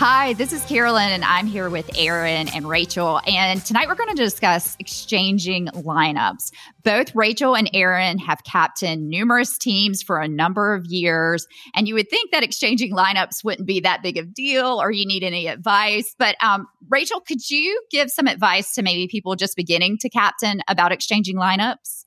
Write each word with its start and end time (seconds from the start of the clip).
Hi, 0.00 0.32
this 0.32 0.54
is 0.54 0.64
Carolyn, 0.64 1.10
and 1.10 1.22
I'm 1.22 1.46
here 1.46 1.68
with 1.68 1.90
Aaron 1.94 2.48
and 2.54 2.66
Rachel. 2.66 3.20
And 3.26 3.62
tonight 3.62 3.86
we're 3.86 3.96
going 3.96 4.16
to 4.16 4.22
discuss 4.22 4.74
exchanging 4.78 5.66
lineups. 5.66 6.52
Both 6.82 7.14
Rachel 7.14 7.54
and 7.54 7.68
Aaron 7.74 8.16
have 8.16 8.42
captained 8.42 9.10
numerous 9.10 9.58
teams 9.58 10.02
for 10.02 10.18
a 10.18 10.26
number 10.26 10.72
of 10.72 10.86
years. 10.86 11.46
And 11.74 11.86
you 11.86 11.92
would 11.96 12.08
think 12.08 12.30
that 12.32 12.42
exchanging 12.42 12.94
lineups 12.94 13.44
wouldn't 13.44 13.68
be 13.68 13.80
that 13.80 14.02
big 14.02 14.16
of 14.16 14.32
deal 14.32 14.80
or 14.80 14.90
you 14.90 15.04
need 15.04 15.22
any 15.22 15.48
advice. 15.48 16.14
But 16.18 16.34
um, 16.42 16.66
Rachel, 16.88 17.20
could 17.20 17.50
you 17.50 17.82
give 17.90 18.08
some 18.10 18.26
advice 18.26 18.72
to 18.76 18.82
maybe 18.82 19.06
people 19.06 19.36
just 19.36 19.54
beginning 19.54 19.98
to 19.98 20.08
captain 20.08 20.62
about 20.66 20.92
exchanging 20.92 21.36
lineups? 21.36 22.06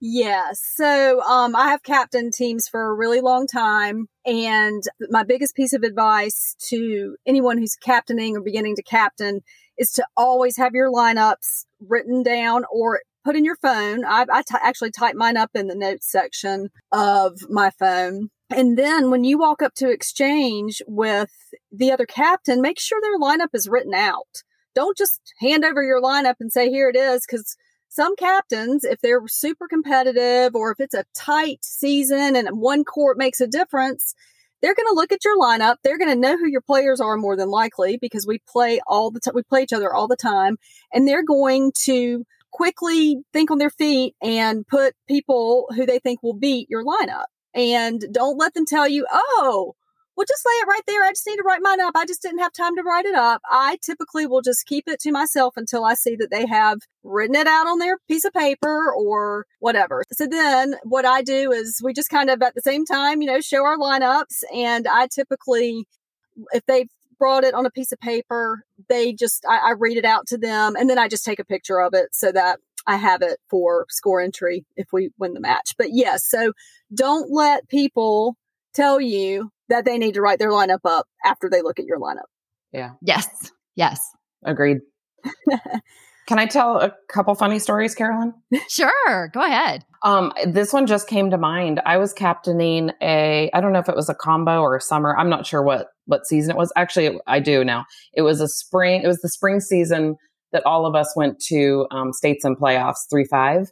Yes. 0.00 0.60
So 0.74 1.22
um, 1.22 1.56
I 1.56 1.70
have 1.70 1.82
captained 1.82 2.34
teams 2.34 2.68
for 2.68 2.90
a 2.90 2.94
really 2.94 3.20
long 3.20 3.46
time. 3.46 4.06
And 4.26 4.82
my 5.08 5.22
biggest 5.22 5.56
piece 5.56 5.72
of 5.72 5.82
advice 5.82 6.54
to 6.68 7.16
anyone 7.26 7.56
who's 7.58 7.76
captaining 7.76 8.36
or 8.36 8.42
beginning 8.42 8.76
to 8.76 8.82
captain 8.82 9.40
is 9.78 9.92
to 9.92 10.06
always 10.16 10.56
have 10.58 10.74
your 10.74 10.92
lineups 10.92 11.64
written 11.80 12.22
down 12.22 12.64
or 12.70 13.00
put 13.24 13.36
in 13.36 13.44
your 13.44 13.56
phone. 13.56 14.04
I, 14.04 14.26
I 14.30 14.42
t- 14.42 14.56
actually 14.62 14.90
type 14.90 15.16
mine 15.16 15.36
up 15.36 15.50
in 15.54 15.66
the 15.66 15.74
notes 15.74 16.10
section 16.10 16.68
of 16.92 17.48
my 17.48 17.70
phone. 17.78 18.28
And 18.50 18.78
then 18.78 19.10
when 19.10 19.24
you 19.24 19.38
walk 19.38 19.62
up 19.62 19.74
to 19.76 19.90
exchange 19.90 20.82
with 20.86 21.30
the 21.72 21.90
other 21.90 22.06
captain, 22.06 22.60
make 22.60 22.78
sure 22.78 23.00
their 23.00 23.18
lineup 23.18 23.54
is 23.54 23.68
written 23.68 23.94
out. 23.94 24.42
Don't 24.74 24.96
just 24.96 25.20
hand 25.40 25.64
over 25.64 25.82
your 25.82 26.00
lineup 26.00 26.34
and 26.38 26.52
say, 26.52 26.68
here 26.68 26.88
it 26.90 26.96
is, 26.96 27.24
because 27.26 27.56
some 27.88 28.16
captains, 28.16 28.84
if 28.84 29.00
they're 29.00 29.26
super 29.26 29.68
competitive 29.68 30.54
or 30.54 30.72
if 30.72 30.80
it's 30.80 30.94
a 30.94 31.04
tight 31.14 31.64
season 31.64 32.36
and 32.36 32.48
one 32.60 32.84
court 32.84 33.18
makes 33.18 33.40
a 33.40 33.46
difference, 33.46 34.14
they're 34.62 34.74
going 34.74 34.88
to 34.88 34.94
look 34.94 35.12
at 35.12 35.24
your 35.24 35.38
lineup. 35.38 35.76
They're 35.82 35.98
going 35.98 36.10
to 36.10 36.20
know 36.20 36.36
who 36.36 36.48
your 36.48 36.60
players 36.60 37.00
are 37.00 37.16
more 37.16 37.36
than 37.36 37.48
likely 37.48 37.98
because 37.98 38.26
we 38.26 38.40
play 38.48 38.80
all 38.86 39.10
the 39.10 39.20
time. 39.20 39.34
We 39.34 39.42
play 39.42 39.62
each 39.62 39.72
other 39.72 39.92
all 39.92 40.08
the 40.08 40.16
time 40.16 40.56
and 40.92 41.06
they're 41.06 41.24
going 41.24 41.72
to 41.84 42.24
quickly 42.52 43.18
think 43.32 43.50
on 43.50 43.58
their 43.58 43.70
feet 43.70 44.14
and 44.22 44.66
put 44.66 44.94
people 45.08 45.66
who 45.74 45.84
they 45.84 45.98
think 45.98 46.22
will 46.22 46.34
beat 46.34 46.70
your 46.70 46.84
lineup. 46.84 47.26
And 47.54 48.02
don't 48.12 48.38
let 48.38 48.54
them 48.54 48.66
tell 48.66 48.88
you, 48.88 49.06
oh, 49.10 49.74
well, 50.16 50.24
just 50.26 50.46
lay 50.46 50.52
it 50.52 50.66
right 50.66 50.82
there. 50.86 51.04
I 51.04 51.10
just 51.10 51.26
need 51.26 51.36
to 51.36 51.42
write 51.42 51.60
mine 51.62 51.80
up. 51.80 51.94
I 51.94 52.06
just 52.06 52.22
didn't 52.22 52.38
have 52.38 52.52
time 52.52 52.74
to 52.76 52.82
write 52.82 53.04
it 53.04 53.14
up. 53.14 53.42
I 53.50 53.78
typically 53.82 54.26
will 54.26 54.40
just 54.40 54.66
keep 54.66 54.88
it 54.88 54.98
to 55.00 55.12
myself 55.12 55.54
until 55.56 55.84
I 55.84 55.94
see 55.94 56.16
that 56.16 56.30
they 56.30 56.46
have 56.46 56.78
written 57.04 57.36
it 57.36 57.46
out 57.46 57.66
on 57.66 57.78
their 57.78 57.98
piece 58.08 58.24
of 58.24 58.32
paper 58.32 58.92
or 58.92 59.46
whatever. 59.60 60.04
So 60.12 60.26
then 60.26 60.76
what 60.84 61.04
I 61.04 61.22
do 61.22 61.52
is 61.52 61.80
we 61.84 61.92
just 61.92 62.08
kind 62.08 62.30
of 62.30 62.40
at 62.40 62.54
the 62.54 62.62
same 62.62 62.86
time, 62.86 63.20
you 63.20 63.28
know, 63.28 63.40
show 63.40 63.64
our 63.64 63.76
lineups. 63.76 64.42
And 64.54 64.88
I 64.88 65.06
typically, 65.06 65.86
if 66.52 66.64
they've 66.66 66.88
brought 67.18 67.44
it 67.44 67.54
on 67.54 67.66
a 67.66 67.70
piece 67.70 67.92
of 67.92 68.00
paper, 68.00 68.62
they 68.88 69.12
just, 69.12 69.44
I, 69.46 69.58
I 69.58 69.70
read 69.72 69.98
it 69.98 70.04
out 70.06 70.26
to 70.28 70.38
them 70.38 70.76
and 70.76 70.88
then 70.88 70.98
I 70.98 71.08
just 71.08 71.24
take 71.24 71.40
a 71.40 71.44
picture 71.44 71.80
of 71.80 71.92
it 71.92 72.14
so 72.14 72.32
that 72.32 72.58
I 72.86 72.96
have 72.96 73.20
it 73.20 73.38
for 73.50 73.84
score 73.90 74.20
entry 74.20 74.64
if 74.76 74.86
we 74.92 75.10
win 75.18 75.34
the 75.34 75.40
match. 75.40 75.74
But 75.76 75.88
yes, 75.90 76.24
so 76.26 76.52
don't 76.94 77.30
let 77.30 77.68
people 77.68 78.36
tell 78.74 79.00
you 79.00 79.50
that 79.68 79.84
they 79.84 79.98
need 79.98 80.14
to 80.14 80.20
write 80.20 80.38
their 80.38 80.50
lineup 80.50 80.80
up 80.84 81.06
after 81.24 81.48
they 81.50 81.62
look 81.62 81.78
at 81.78 81.86
your 81.86 81.98
lineup. 81.98 82.28
Yeah. 82.72 82.92
Yes. 83.02 83.28
Yes. 83.74 84.00
Agreed. 84.44 84.78
Can 86.26 86.40
I 86.40 86.46
tell 86.46 86.78
a 86.78 86.92
couple 87.08 87.34
funny 87.36 87.58
stories, 87.58 87.94
Carolyn? 87.94 88.34
Sure. 88.68 89.28
Go 89.32 89.42
ahead. 89.42 89.84
Um, 90.02 90.32
this 90.44 90.72
one 90.72 90.86
just 90.86 91.08
came 91.08 91.30
to 91.30 91.38
mind. 91.38 91.80
I 91.86 91.98
was 91.98 92.12
captaining 92.12 92.90
a, 93.00 93.48
I 93.54 93.60
don't 93.60 93.72
know 93.72 93.78
if 93.78 93.88
it 93.88 93.94
was 93.94 94.08
a 94.08 94.14
combo 94.14 94.60
or 94.60 94.76
a 94.76 94.80
summer. 94.80 95.16
I'm 95.16 95.30
not 95.30 95.46
sure 95.46 95.62
what, 95.62 95.88
what 96.06 96.26
season 96.26 96.50
it 96.52 96.56
was. 96.56 96.72
Actually, 96.76 97.18
I 97.26 97.38
do 97.38 97.64
now. 97.64 97.84
It 98.12 98.22
was 98.22 98.40
a 98.40 98.48
spring, 98.48 99.02
it 99.02 99.06
was 99.06 99.20
the 99.20 99.28
spring 99.28 99.60
season 99.60 100.16
that 100.52 100.66
all 100.66 100.84
of 100.84 100.94
us 100.94 101.12
went 101.16 101.40
to 101.46 101.86
um, 101.90 102.12
states 102.12 102.44
and 102.44 102.56
playoffs, 102.56 103.08
3 103.08 103.24
5. 103.24 103.70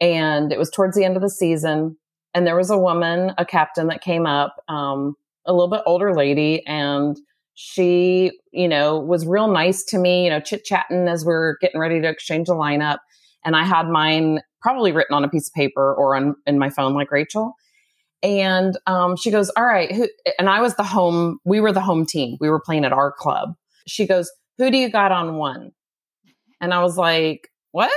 And 0.00 0.52
it 0.52 0.58
was 0.58 0.70
towards 0.70 0.96
the 0.96 1.04
end 1.04 1.16
of 1.16 1.22
the 1.22 1.30
season. 1.30 1.96
And 2.34 2.46
there 2.46 2.56
was 2.56 2.70
a 2.70 2.78
woman, 2.78 3.32
a 3.38 3.44
captain 3.44 3.86
that 3.88 4.00
came 4.00 4.26
up. 4.26 4.56
Um, 4.68 5.14
a 5.46 5.52
little 5.52 5.68
bit 5.68 5.82
older 5.86 6.14
lady 6.14 6.64
and 6.66 7.18
she, 7.54 8.32
you 8.52 8.68
know, 8.68 8.98
was 8.98 9.26
real 9.26 9.48
nice 9.48 9.84
to 9.84 9.98
me, 9.98 10.24
you 10.24 10.30
know, 10.30 10.40
chit 10.40 10.64
chatting 10.64 11.08
as 11.08 11.24
we 11.24 11.32
are 11.32 11.58
getting 11.60 11.80
ready 11.80 12.00
to 12.00 12.08
exchange 12.08 12.48
a 12.48 12.52
lineup. 12.52 12.98
And 13.44 13.56
I 13.56 13.64
had 13.64 13.88
mine 13.88 14.40
probably 14.60 14.92
written 14.92 15.14
on 15.14 15.24
a 15.24 15.28
piece 15.28 15.48
of 15.48 15.54
paper 15.54 15.94
or 15.94 16.16
on 16.16 16.36
in 16.46 16.58
my 16.58 16.70
phone, 16.70 16.94
like 16.94 17.10
Rachel. 17.10 17.54
And 18.22 18.78
um, 18.86 19.16
she 19.16 19.32
goes, 19.32 19.50
"All 19.56 19.64
right," 19.64 19.90
who, 19.90 20.08
and 20.38 20.48
I 20.48 20.60
was 20.60 20.76
the 20.76 20.84
home. 20.84 21.38
We 21.44 21.60
were 21.60 21.72
the 21.72 21.80
home 21.80 22.06
team. 22.06 22.36
We 22.40 22.48
were 22.48 22.60
playing 22.60 22.84
at 22.84 22.92
our 22.92 23.10
club. 23.10 23.54
She 23.88 24.06
goes, 24.06 24.30
"Who 24.58 24.70
do 24.70 24.78
you 24.78 24.90
got 24.90 25.10
on 25.10 25.36
one?" 25.36 25.72
And 26.60 26.72
I 26.72 26.80
was 26.82 26.96
like, 26.96 27.48
what? 27.72 27.90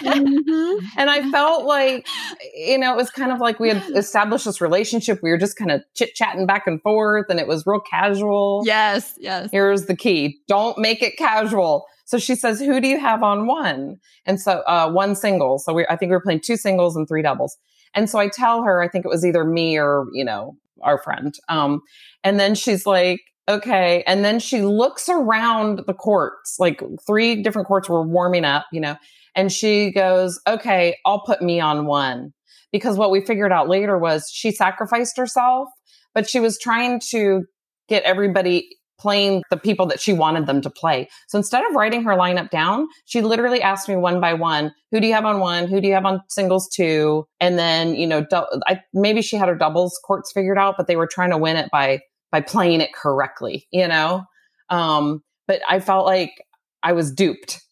Mm-hmm. 0.00 0.86
and 0.96 1.10
I 1.10 1.30
felt 1.30 1.66
like, 1.66 2.06
you 2.54 2.78
know, 2.78 2.92
it 2.92 2.96
was 2.96 3.10
kind 3.10 3.32
of 3.32 3.38
like 3.38 3.60
we 3.60 3.68
had 3.68 3.82
established 3.96 4.44
this 4.46 4.60
relationship. 4.60 5.20
We 5.22 5.30
were 5.30 5.38
just 5.38 5.56
kind 5.56 5.70
of 5.70 5.82
chit 5.94 6.14
chatting 6.14 6.46
back 6.46 6.66
and 6.66 6.80
forth 6.80 7.26
and 7.28 7.38
it 7.38 7.46
was 7.46 7.66
real 7.66 7.80
casual. 7.80 8.62
Yes, 8.64 9.14
yes. 9.18 9.50
Here's 9.52 9.86
the 9.86 9.96
key 9.96 10.40
don't 10.48 10.78
make 10.78 11.02
it 11.02 11.16
casual. 11.16 11.86
So 12.04 12.18
she 12.18 12.36
says, 12.36 12.60
Who 12.60 12.80
do 12.80 12.88
you 12.88 12.98
have 12.98 13.22
on 13.22 13.46
one? 13.46 13.98
And 14.24 14.40
so, 14.40 14.62
uh, 14.66 14.90
one 14.90 15.16
single. 15.16 15.58
So 15.58 15.74
we, 15.74 15.86
I 15.90 15.96
think 15.96 16.10
we 16.10 16.16
were 16.16 16.22
playing 16.22 16.40
two 16.40 16.56
singles 16.56 16.96
and 16.96 17.06
three 17.06 17.22
doubles. 17.22 17.58
And 17.94 18.08
so 18.08 18.18
I 18.18 18.28
tell 18.28 18.62
her, 18.62 18.80
I 18.80 18.88
think 18.88 19.04
it 19.04 19.08
was 19.08 19.24
either 19.24 19.44
me 19.44 19.76
or, 19.76 20.06
you 20.12 20.24
know, 20.24 20.56
our 20.82 20.98
friend. 21.02 21.34
Um, 21.48 21.82
and 22.22 22.38
then 22.38 22.54
she's 22.54 22.86
like, 22.86 23.20
okay. 23.48 24.02
And 24.06 24.24
then 24.24 24.38
she 24.38 24.62
looks 24.62 25.08
around 25.08 25.82
the 25.86 25.94
courts, 25.94 26.56
like 26.58 26.82
three 27.06 27.42
different 27.42 27.68
courts 27.68 27.88
were 27.88 28.06
warming 28.06 28.44
up, 28.44 28.66
you 28.72 28.80
know, 28.80 28.96
and 29.34 29.52
she 29.52 29.92
goes, 29.92 30.40
okay, 30.46 30.96
I'll 31.04 31.20
put 31.20 31.42
me 31.42 31.60
on 31.60 31.86
one. 31.86 32.32
Because 32.72 32.96
what 32.98 33.10
we 33.10 33.20
figured 33.20 33.52
out 33.52 33.68
later 33.68 33.98
was 33.98 34.28
she 34.32 34.50
sacrificed 34.50 35.16
herself, 35.16 35.68
but 36.14 36.28
she 36.28 36.40
was 36.40 36.58
trying 36.58 37.00
to 37.10 37.44
get 37.88 38.02
everybody 38.02 38.68
playing 38.98 39.42
the 39.50 39.56
people 39.56 39.86
that 39.86 40.00
she 40.00 40.12
wanted 40.12 40.46
them 40.46 40.60
to 40.62 40.70
play. 40.70 41.08
So 41.28 41.38
instead 41.38 41.64
of 41.66 41.74
writing 41.74 42.02
her 42.04 42.12
lineup 42.12 42.50
down, 42.50 42.88
she 43.04 43.20
literally 43.20 43.62
asked 43.62 43.88
me 43.88 43.96
one 43.96 44.20
by 44.20 44.34
one, 44.34 44.72
who 44.90 45.00
do 45.00 45.06
you 45.06 45.12
have 45.12 45.26
on 45.26 45.38
one? 45.38 45.68
Who 45.68 45.80
do 45.80 45.88
you 45.88 45.94
have 45.94 46.06
on 46.06 46.20
singles 46.28 46.68
two? 46.68 47.26
And 47.38 47.58
then, 47.58 47.94
you 47.94 48.06
know, 48.06 48.24
du- 48.24 48.46
I, 48.66 48.80
maybe 48.94 49.20
she 49.22 49.36
had 49.36 49.48
her 49.48 49.54
doubles 49.54 50.00
courts 50.04 50.32
figured 50.32 50.58
out, 50.58 50.76
but 50.78 50.86
they 50.86 50.96
were 50.96 51.06
trying 51.06 51.30
to 51.30 51.38
win 51.38 51.56
it 51.56 51.70
by 51.70 52.00
by 52.30 52.40
playing 52.40 52.80
it 52.80 52.94
correctly, 52.94 53.66
you 53.70 53.86
know? 53.86 54.24
Um, 54.70 55.22
but 55.46 55.60
I 55.68 55.80
felt 55.80 56.06
like 56.06 56.44
I 56.82 56.92
was 56.92 57.12
duped. 57.12 57.62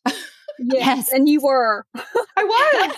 yes. 0.58 1.12
And 1.12 1.28
you 1.28 1.40
were. 1.40 1.84
I 1.94 2.44
was. 2.44 2.96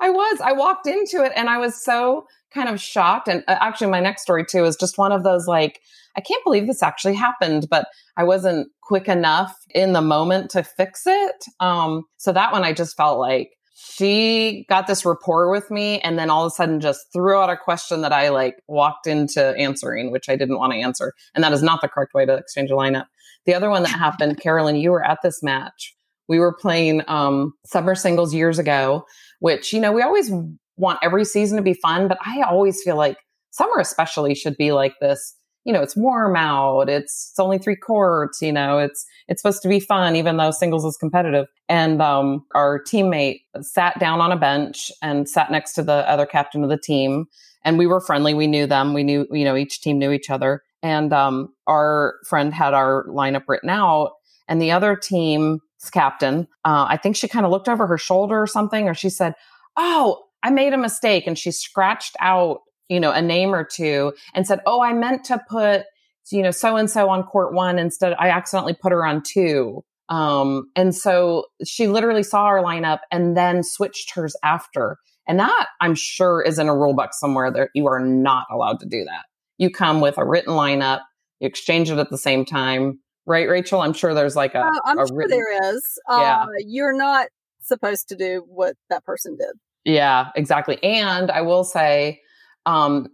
I 0.00 0.10
was. 0.10 0.40
I 0.40 0.52
walked 0.52 0.86
into 0.86 1.22
it 1.24 1.32
and 1.36 1.48
I 1.48 1.58
was 1.58 1.82
so 1.82 2.26
kind 2.52 2.68
of 2.68 2.80
shocked. 2.80 3.28
And 3.28 3.42
uh, 3.48 3.56
actually, 3.60 3.90
my 3.90 4.00
next 4.00 4.22
story 4.22 4.44
too 4.44 4.64
is 4.64 4.76
just 4.76 4.98
one 4.98 5.12
of 5.12 5.22
those 5.22 5.46
like, 5.46 5.80
I 6.16 6.20
can't 6.20 6.44
believe 6.44 6.66
this 6.66 6.82
actually 6.82 7.14
happened, 7.14 7.68
but 7.70 7.86
I 8.16 8.24
wasn't 8.24 8.68
quick 8.82 9.08
enough 9.08 9.56
in 9.70 9.94
the 9.94 10.02
moment 10.02 10.50
to 10.50 10.62
fix 10.62 11.04
it. 11.06 11.44
Um, 11.60 12.04
so 12.18 12.32
that 12.32 12.52
one 12.52 12.64
I 12.64 12.72
just 12.72 12.96
felt 12.96 13.18
like 13.18 13.52
she 13.84 14.64
got 14.68 14.86
this 14.86 15.04
rapport 15.04 15.50
with 15.50 15.70
me 15.70 15.98
and 16.00 16.18
then 16.18 16.30
all 16.30 16.44
of 16.44 16.52
a 16.52 16.54
sudden 16.54 16.80
just 16.80 17.06
threw 17.12 17.36
out 17.36 17.50
a 17.50 17.56
question 17.56 18.00
that 18.02 18.12
I 18.12 18.28
like 18.28 18.62
walked 18.68 19.08
into 19.08 19.56
answering, 19.58 20.12
which 20.12 20.28
I 20.28 20.36
didn't 20.36 20.58
want 20.58 20.72
to 20.72 20.78
answer. 20.78 21.12
And 21.34 21.42
that 21.42 21.52
is 21.52 21.62
not 21.62 21.80
the 21.80 21.88
correct 21.88 22.14
way 22.14 22.24
to 22.24 22.34
exchange 22.34 22.70
a 22.70 22.74
lineup. 22.74 23.06
The 23.44 23.54
other 23.54 23.70
one 23.70 23.82
that 23.82 23.88
happened, 23.88 24.40
Carolyn, 24.40 24.76
you 24.76 24.92
were 24.92 25.04
at 25.04 25.18
this 25.22 25.42
match. 25.42 25.94
We 26.28 26.38
were 26.38 26.54
playing 26.54 27.02
um, 27.08 27.54
summer 27.66 27.96
singles 27.96 28.32
years 28.32 28.58
ago, 28.58 29.04
which, 29.40 29.72
you 29.72 29.80
know, 29.80 29.90
we 29.90 30.02
always 30.02 30.30
want 30.76 31.00
every 31.02 31.24
season 31.24 31.56
to 31.56 31.62
be 31.62 31.74
fun, 31.74 32.06
but 32.06 32.18
I 32.24 32.42
always 32.42 32.80
feel 32.82 32.96
like 32.96 33.16
summer 33.50 33.78
especially 33.78 34.34
should 34.34 34.56
be 34.56 34.72
like 34.72 34.94
this 35.00 35.34
you 35.64 35.72
know, 35.72 35.82
it's 35.82 35.96
warm 35.96 36.36
out. 36.36 36.88
It's, 36.88 37.30
it's 37.30 37.38
only 37.38 37.58
three 37.58 37.76
courts, 37.76 38.42
you 38.42 38.52
know, 38.52 38.78
it's, 38.78 39.06
it's 39.28 39.40
supposed 39.40 39.62
to 39.62 39.68
be 39.68 39.80
fun, 39.80 40.16
even 40.16 40.36
though 40.36 40.50
singles 40.50 40.84
is 40.84 40.96
competitive. 40.96 41.46
And, 41.68 42.02
um, 42.02 42.44
our 42.54 42.82
teammate 42.82 43.42
sat 43.60 43.98
down 43.98 44.20
on 44.20 44.32
a 44.32 44.36
bench 44.36 44.90
and 45.02 45.28
sat 45.28 45.50
next 45.50 45.74
to 45.74 45.82
the 45.82 46.08
other 46.08 46.26
captain 46.26 46.64
of 46.64 46.70
the 46.70 46.78
team. 46.78 47.26
And 47.64 47.78
we 47.78 47.86
were 47.86 48.00
friendly. 48.00 48.34
We 48.34 48.48
knew 48.48 48.66
them. 48.66 48.92
We 48.92 49.04
knew, 49.04 49.26
you 49.30 49.44
know, 49.44 49.56
each 49.56 49.80
team 49.80 49.98
knew 49.98 50.10
each 50.10 50.30
other. 50.30 50.62
And, 50.82 51.12
um, 51.12 51.54
our 51.68 52.16
friend 52.26 52.52
had 52.52 52.74
our 52.74 53.04
lineup 53.06 53.44
written 53.46 53.70
out 53.70 54.14
and 54.48 54.60
the 54.60 54.72
other 54.72 54.96
team's 54.96 55.60
captain, 55.92 56.46
uh, 56.64 56.86
I 56.88 56.96
think 56.96 57.16
she 57.16 57.28
kind 57.28 57.46
of 57.46 57.52
looked 57.52 57.68
over 57.68 57.86
her 57.86 57.98
shoulder 57.98 58.40
or 58.40 58.46
something, 58.46 58.88
or 58.88 58.94
she 58.94 59.08
said, 59.08 59.34
Oh, 59.76 60.24
I 60.42 60.50
made 60.50 60.74
a 60.74 60.78
mistake. 60.78 61.26
And 61.26 61.38
she 61.38 61.50
scratched 61.50 62.16
out 62.20 62.60
you 62.92 63.00
know, 63.00 63.10
a 63.10 63.22
name 63.22 63.54
or 63.54 63.64
two 63.64 64.12
and 64.34 64.46
said, 64.46 64.60
Oh, 64.66 64.82
I 64.82 64.92
meant 64.92 65.24
to 65.24 65.40
put, 65.48 65.84
you 66.30 66.42
know, 66.42 66.50
so 66.50 66.76
and 66.76 66.90
so 66.90 67.08
on 67.08 67.22
court 67.22 67.54
one 67.54 67.78
instead. 67.78 68.14
I 68.18 68.28
accidentally 68.28 68.74
put 68.74 68.92
her 68.92 69.06
on 69.06 69.22
two. 69.22 69.82
Um, 70.10 70.70
and 70.76 70.94
so 70.94 71.46
she 71.64 71.86
literally 71.86 72.22
saw 72.22 72.44
our 72.44 72.62
lineup 72.62 72.98
and 73.10 73.34
then 73.34 73.62
switched 73.62 74.14
hers 74.14 74.36
after. 74.44 74.98
And 75.26 75.40
that 75.40 75.68
I'm 75.80 75.94
sure 75.94 76.42
is 76.42 76.58
in 76.58 76.68
a 76.68 76.76
rule 76.76 76.94
book 76.94 77.14
somewhere 77.14 77.50
that 77.50 77.70
you 77.74 77.86
are 77.86 78.00
not 78.00 78.46
allowed 78.52 78.80
to 78.80 78.86
do 78.86 79.04
that. 79.04 79.24
You 79.56 79.70
come 79.70 80.02
with 80.02 80.18
a 80.18 80.26
written 80.26 80.52
lineup, 80.52 81.00
you 81.40 81.48
exchange 81.48 81.90
it 81.90 81.98
at 81.98 82.10
the 82.10 82.18
same 82.18 82.44
time. 82.44 83.00
right, 83.24 83.48
Rachel? 83.48 83.80
I'm 83.80 83.94
sure 83.94 84.12
there's 84.12 84.36
like 84.36 84.54
a. 84.54 84.66
Uh, 84.66 84.70
I'm 84.84 84.98
a 84.98 85.06
sure 85.06 85.16
written, 85.16 85.38
there 85.38 85.74
is. 85.74 85.82
Yeah. 86.10 86.42
Uh, 86.42 86.46
you're 86.66 86.96
not 86.96 87.28
supposed 87.62 88.08
to 88.08 88.16
do 88.16 88.44
what 88.48 88.74
that 88.90 89.04
person 89.04 89.36
did. 89.38 89.54
Yeah, 89.84 90.28
exactly. 90.36 90.82
And 90.82 91.30
I 91.30 91.40
will 91.40 91.64
say, 91.64 92.20
um, 92.66 93.08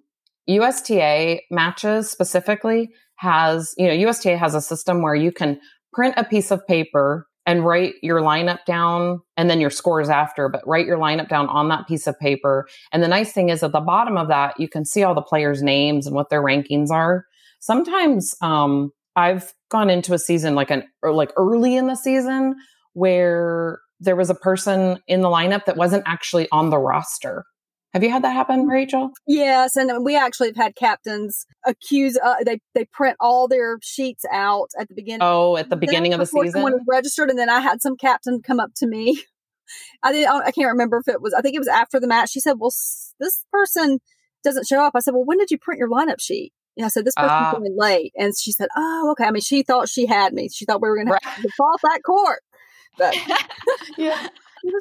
USTA 0.47 1.41
matches 1.50 2.11
specifically 2.11 2.91
has, 3.17 3.75
you 3.77 3.87
know, 3.87 3.93
USTA 3.93 4.37
has 4.37 4.55
a 4.55 4.61
system 4.61 5.03
where 5.03 5.15
you 5.15 5.33
can 5.33 5.61
print 5.93 6.15
a 6.17 6.25
piece 6.25 6.50
of 6.50 6.67
paper 6.67 7.27
and 7.49 7.65
write 7.65 7.95
your 8.03 8.21
lineup 8.21 8.65
down 8.67 9.21
and 9.39 9.49
then 9.49 9.59
your 9.59 9.71
scores 9.71 10.11
after, 10.11 10.50
but 10.50 10.67
write 10.67 10.87
your 10.87 10.99
lineup 10.99 11.29
down 11.29 11.49
on 11.49 11.69
that 11.69 11.89
piece 11.89 12.06
of 12.06 12.19
paper. 12.19 12.69
And 12.93 13.03
the 13.03 13.09
nice 13.09 13.33
thing 13.33 13.49
is 13.49 13.62
at 13.62 13.73
the 13.73 13.81
bottom 13.81 14.19
of 14.19 14.29
that, 14.29 14.61
you 14.61 14.69
can 14.69 14.85
see 14.85 15.03
all 15.03 15.15
the 15.15 15.23
players' 15.23 15.62
names 15.62 16.06
and 16.06 16.15
what 16.15 16.29
their 16.29 16.43
rankings 16.43 16.91
are. 16.91 17.25
Sometimes 17.61 18.35
um, 18.43 18.91
I've 19.17 19.53
gone 19.71 19.89
into 19.91 20.12
a 20.12 20.19
season 20.19 20.55
like 20.55 20.71
an 20.71 20.85
or 21.03 21.12
like 21.12 21.33
early 21.37 21.75
in 21.75 21.87
the 21.87 21.95
season 21.95 22.55
where 22.93 23.81
there 23.99 24.17
was 24.17 24.31
a 24.31 24.35
person 24.35 24.99
in 25.09 25.23
the 25.23 25.29
lineup 25.29 25.65
that 25.65 25.77
wasn't 25.77 26.05
actually 26.06 26.49
on 26.53 26.71
the 26.71 26.79
roster. 26.79 27.45
Have 27.94 28.05
you 28.05 28.11
had 28.11 28.23
that 28.23 28.35
happen, 28.35 28.67
Rachel? 28.67 29.12
Yes, 29.26 29.75
and 29.76 30.05
we 30.05 30.14
actually 30.14 30.49
have 30.49 30.56
had 30.56 30.76
captains 30.76 31.46
accuse. 31.64 32.19
Uh, 32.23 32.35
they 32.44 32.61
they 32.75 32.85
print 32.85 33.17
all 33.19 33.49
their 33.49 33.79
sheets 33.82 34.25
out 34.31 34.69
at 34.79 34.88
the 34.88 34.94
beginning. 34.94 35.20
Oh, 35.23 35.56
at 35.56 35.70
the 35.70 35.76
beginning 35.76 36.12
of 36.12 36.20
the 36.20 36.26
season, 36.26 36.50
someone 36.50 36.75
was 36.75 36.85
registered, 36.87 37.31
and 37.31 37.38
then 37.38 37.49
I 37.49 37.61
had 37.61 37.81
some 37.81 37.96
captain 37.96 38.43
come 38.43 38.61
up 38.61 38.73
to 38.76 38.87
me. 38.87 39.23
I 40.02 40.12
did. 40.12 40.26
I 40.26 40.50
can't 40.50 40.69
remember 40.69 40.99
if 40.99 41.08
it 41.08 41.23
was. 41.23 41.32
I 41.32 41.40
think 41.40 41.55
it 41.55 41.61
was 41.61 41.69
after 41.69 41.99
the 41.99 42.06
match. 42.06 42.31
She 42.31 42.40
said, 42.40 42.55
"Well, 42.58 42.73
this 43.20 43.44
person 43.50 44.00
doesn't 44.44 44.67
show 44.67 44.82
up." 44.82 44.93
I 44.94 45.00
said, 45.00 45.14
"Well, 45.14 45.25
when 45.25 45.38
did 45.38 45.50
you 45.50 45.58
print 45.58 45.79
your 45.79 45.90
lineup 45.90 46.20
sheet?" 46.20 46.52
And 46.76 46.85
I 46.85 46.88
said, 46.88 47.06
"This 47.06 47.14
person's 47.14 47.32
uh, 47.32 47.52
coming 47.52 47.75
late," 47.76 48.12
and 48.19 48.35
she 48.38 48.52
said, 48.52 48.69
"Oh, 48.76 49.08
okay." 49.12 49.25
I 49.25 49.31
mean, 49.31 49.40
she 49.40 49.62
thought 49.62 49.88
she 49.88 50.05
had 50.05 50.35
me. 50.35 50.50
She 50.50 50.67
thought 50.67 50.82
we 50.82 50.88
were 50.88 50.96
going 50.96 51.08
right. 51.08 51.23
to 51.37 51.43
default 51.43 51.81
that 51.82 52.02
court. 52.05 52.40
But 52.99 53.17
yeah, 53.96 54.29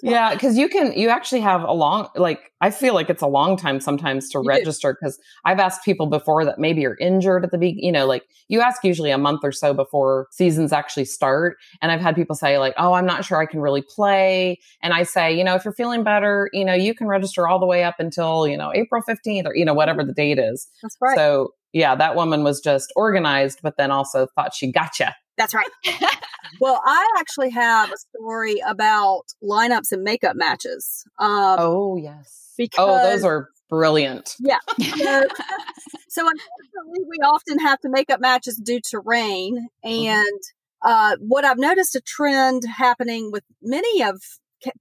yeah, 0.01 0.33
because 0.33 0.57
you 0.57 0.69
can, 0.69 0.93
you 0.93 1.09
actually 1.09 1.41
have 1.41 1.63
a 1.63 1.71
long, 1.71 2.07
like, 2.15 2.51
I 2.61 2.71
feel 2.71 2.93
like 2.93 3.09
it's 3.09 3.21
a 3.21 3.27
long 3.27 3.57
time 3.57 3.79
sometimes 3.79 4.29
to 4.29 4.39
you 4.39 4.47
register 4.47 4.97
because 4.99 5.19
I've 5.45 5.59
asked 5.59 5.83
people 5.83 6.07
before 6.07 6.43
that 6.45 6.59
maybe 6.59 6.81
you're 6.81 6.97
injured 6.99 7.43
at 7.43 7.51
the 7.51 7.57
beginning, 7.57 7.83
you 7.83 7.91
know, 7.91 8.05
like 8.05 8.23
you 8.47 8.61
ask 8.61 8.83
usually 8.83 9.11
a 9.11 9.17
month 9.17 9.41
or 9.43 9.51
so 9.51 9.73
before 9.73 10.27
seasons 10.31 10.73
actually 10.73 11.05
start. 11.05 11.57
And 11.81 11.91
I've 11.91 12.01
had 12.01 12.15
people 12.15 12.35
say, 12.35 12.57
like, 12.57 12.73
oh, 12.77 12.93
I'm 12.93 13.05
not 13.05 13.25
sure 13.25 13.37
I 13.37 13.45
can 13.45 13.59
really 13.59 13.83
play. 13.83 14.59
And 14.81 14.93
I 14.93 15.03
say, 15.03 15.37
you 15.37 15.43
know, 15.43 15.55
if 15.55 15.65
you're 15.65 15.73
feeling 15.73 16.03
better, 16.03 16.49
you 16.53 16.65
know, 16.65 16.73
you 16.73 16.95
can 16.95 17.07
register 17.07 17.47
all 17.47 17.59
the 17.59 17.67
way 17.67 17.83
up 17.83 17.95
until, 17.99 18.47
you 18.47 18.57
know, 18.57 18.71
April 18.73 19.01
15th 19.07 19.45
or, 19.45 19.55
you 19.55 19.65
know, 19.65 19.73
whatever 19.73 20.03
the 20.03 20.13
date 20.13 20.39
is. 20.39 20.67
That's 20.81 20.97
right. 20.99 21.15
So, 21.15 21.53
yeah, 21.73 21.95
that 21.95 22.15
woman 22.15 22.43
was 22.43 22.59
just 22.59 22.91
organized, 22.95 23.59
but 23.61 23.77
then 23.77 23.91
also 23.91 24.27
thought 24.35 24.53
she 24.53 24.71
gotcha. 24.71 25.15
That's 25.37 25.53
right. 25.53 25.67
well, 26.59 26.81
I 26.83 27.07
actually 27.17 27.51
have 27.51 27.91
a 27.91 27.97
story 27.97 28.59
about 28.65 29.23
lineups 29.43 29.91
and 29.91 30.03
makeup 30.03 30.35
matches. 30.35 31.05
Um, 31.19 31.55
oh, 31.59 31.95
yes. 31.95 32.53
Because, 32.57 33.05
oh, 33.05 33.11
those 33.11 33.23
are 33.23 33.49
brilliant. 33.69 34.35
Yeah. 34.39 34.59
So, 34.79 34.87
so, 36.09 36.27
unfortunately, 36.27 37.05
we 37.07 37.17
often 37.23 37.59
have 37.59 37.79
to 37.81 37.89
make 37.89 38.09
up 38.09 38.19
matches 38.19 38.57
due 38.57 38.81
to 38.89 38.99
rain. 38.99 39.67
Mm-hmm. 39.85 40.07
And 40.07 40.41
uh, 40.81 41.17
what 41.19 41.45
I've 41.45 41.59
noticed 41.59 41.95
a 41.95 42.01
trend 42.01 42.63
happening 42.65 43.31
with 43.31 43.43
many 43.61 44.03
of 44.03 44.19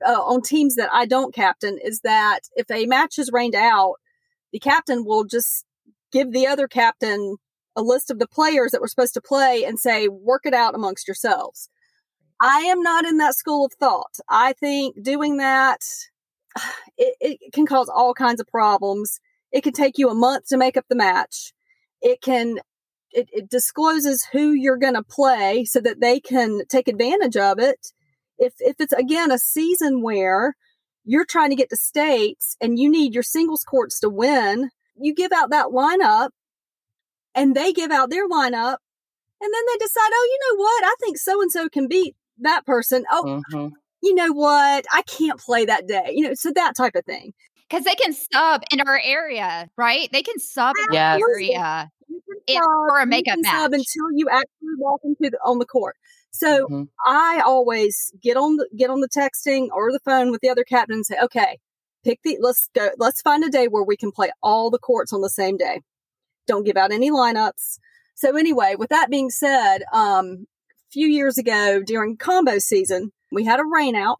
uh, 0.06 0.22
on 0.22 0.40
teams 0.40 0.76
that 0.76 0.88
I 0.92 1.04
don't 1.04 1.34
captain 1.34 1.78
is 1.82 2.00
that 2.00 2.40
if 2.54 2.70
a 2.70 2.86
match 2.86 3.18
is 3.18 3.30
rained 3.30 3.54
out, 3.54 3.96
the 4.52 4.58
captain 4.58 5.04
will 5.04 5.24
just 5.24 5.66
give 6.12 6.32
the 6.32 6.46
other 6.46 6.66
captain 6.66 7.36
a 7.76 7.82
list 7.82 8.10
of 8.10 8.18
the 8.18 8.26
players 8.26 8.72
that 8.72 8.80
were 8.80 8.88
supposed 8.88 9.14
to 9.14 9.20
play 9.20 9.64
and 9.64 9.78
say, 9.78 10.08
work 10.08 10.46
it 10.46 10.54
out 10.54 10.74
amongst 10.74 11.06
yourselves. 11.06 11.68
I 12.40 12.60
am 12.62 12.82
not 12.82 13.04
in 13.04 13.18
that 13.18 13.34
school 13.34 13.66
of 13.66 13.72
thought. 13.74 14.16
I 14.28 14.54
think 14.54 15.02
doing 15.02 15.36
that, 15.36 15.80
it, 16.98 17.16
it 17.20 17.52
can 17.52 17.66
cause 17.66 17.88
all 17.88 18.14
kinds 18.14 18.40
of 18.40 18.46
problems. 18.48 19.20
It 19.52 19.62
can 19.62 19.72
take 19.72 19.98
you 19.98 20.08
a 20.10 20.14
month 20.14 20.46
to 20.48 20.56
make 20.56 20.76
up 20.76 20.86
the 20.88 20.96
match. 20.96 21.52
It 22.02 22.20
can, 22.20 22.58
it, 23.12 23.28
it 23.32 23.50
discloses 23.50 24.26
who 24.32 24.52
you're 24.52 24.76
going 24.76 24.94
to 24.94 25.02
play 25.02 25.64
so 25.64 25.80
that 25.80 26.00
they 26.00 26.20
can 26.20 26.62
take 26.68 26.88
advantage 26.88 27.36
of 27.36 27.58
it. 27.58 27.92
If, 28.38 28.54
if 28.58 28.76
it's 28.80 28.92
again 28.92 29.30
a 29.30 29.38
season 29.38 30.02
where 30.02 30.56
you're 31.04 31.24
trying 31.24 31.50
to 31.50 31.56
get 31.56 31.70
to 31.70 31.76
states 31.76 32.56
and 32.60 32.78
you 32.78 32.90
need 32.90 33.14
your 33.14 33.22
singles 33.22 33.64
courts 33.64 34.00
to 34.00 34.10
win, 34.10 34.70
you 34.96 35.14
give 35.14 35.32
out 35.32 35.50
that 35.50 35.68
lineup 35.68 36.30
and 37.36 37.54
they 37.54 37.72
give 37.72 37.92
out 37.92 38.10
their 38.10 38.28
lineup 38.28 38.78
and 39.40 39.52
then 39.54 39.62
they 39.68 39.78
decide, 39.78 40.10
oh, 40.12 40.28
you 40.30 40.38
know 40.50 40.62
what? 40.62 40.84
I 40.84 40.94
think 41.00 41.18
so 41.18 41.40
and 41.42 41.52
so 41.52 41.68
can 41.68 41.86
beat 41.86 42.16
that 42.38 42.64
person. 42.66 43.04
Oh, 43.12 43.42
mm-hmm. 43.52 43.68
you 44.02 44.14
know 44.14 44.32
what? 44.32 44.86
I 44.92 45.02
can't 45.02 45.38
play 45.38 45.66
that 45.66 45.86
day. 45.86 46.12
You 46.14 46.28
know, 46.28 46.34
so 46.34 46.50
that 46.54 46.74
type 46.74 46.94
of 46.96 47.04
thing. 47.04 47.32
Because 47.68 47.84
they 47.84 47.94
can 47.94 48.12
sub 48.12 48.62
in 48.72 48.80
our 48.80 49.00
area, 49.02 49.68
right? 49.76 50.08
They 50.12 50.22
can 50.22 50.38
sub 50.38 50.74
in 50.78 50.94
yes. 50.94 51.20
our 51.20 51.30
area 51.30 51.90
it, 52.46 52.62
for 52.62 53.00
a 53.00 53.06
makeup 53.06 53.38
match 53.40 53.66
until 53.72 54.12
you 54.14 54.28
actually 54.30 54.76
walk 54.78 55.00
into 55.04 55.30
the 55.30 55.38
on 55.44 55.58
the 55.58 55.66
court. 55.66 55.96
So 56.30 56.66
mm-hmm. 56.66 56.82
I 57.04 57.42
always 57.44 58.12
get 58.22 58.36
on 58.36 58.56
the 58.56 58.68
get 58.76 58.88
on 58.88 59.00
the 59.00 59.08
texting 59.08 59.68
or 59.74 59.92
the 59.92 60.00
phone 60.04 60.30
with 60.30 60.42
the 60.42 60.48
other 60.48 60.64
captain 60.64 60.96
and 60.96 61.06
say, 61.06 61.16
okay, 61.22 61.58
pick 62.04 62.20
the 62.22 62.38
let's 62.40 62.68
go 62.72 62.90
let's 62.98 63.20
find 63.20 63.42
a 63.42 63.50
day 63.50 63.66
where 63.66 63.82
we 63.82 63.96
can 63.96 64.12
play 64.12 64.30
all 64.42 64.70
the 64.70 64.78
courts 64.78 65.12
on 65.12 65.22
the 65.22 65.28
same 65.28 65.56
day 65.56 65.82
don't 66.46 66.64
give 66.64 66.76
out 66.76 66.92
any 66.92 67.10
lineups. 67.10 67.78
So 68.14 68.36
anyway, 68.36 68.74
with 68.78 68.90
that 68.90 69.10
being 69.10 69.30
said, 69.30 69.78
um, 69.92 70.46
a 70.70 70.90
few 70.92 71.06
years 71.06 71.38
ago 71.38 71.82
during 71.82 72.16
combo 72.16 72.58
season, 72.58 73.12
we 73.30 73.44
had 73.44 73.60
a 73.60 73.64
rainout. 73.64 74.16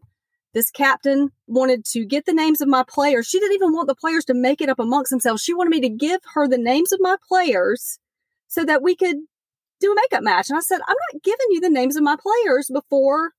This 0.53 0.71
captain 0.71 1.31
wanted 1.47 1.85
to 1.87 2.05
get 2.05 2.25
the 2.25 2.33
names 2.33 2.61
of 2.61 2.69
my 2.69 2.83
players. 2.87 3.27
She 3.27 3.39
didn't 3.39 3.55
even 3.55 3.73
want 3.73 3.89
the 3.89 3.95
players 3.95 4.25
to 4.27 4.35
make 4.35 4.61
it 4.61 4.69
up 4.69 4.79
amongst 4.79 5.11
themselves. 5.11 5.43
She 5.43 5.55
wanted 5.55 5.71
me 5.71 5.81
to 5.81 5.89
give 5.89 6.21
her 6.35 6.49
the 6.49 6.59
names 6.59 6.93
of 6.93 7.01
my 7.01 7.17
players 7.29 7.99
so 8.49 8.65
that 8.65 8.83
we 8.83 8.97
could 8.97 9.17
do 9.81 9.93
a 9.93 9.95
makeup 9.95 10.23
match. 10.23 10.49
And 10.49 10.57
I 10.57 10.61
said, 10.61 10.81
I'm 10.87 10.97
not 11.13 11.23
giving 11.23 11.47
you 11.51 11.61
the 11.61 11.71
names 11.71 11.97
of 11.97 12.03
my 12.03 12.17
players 12.17 12.71
before 12.73 13.33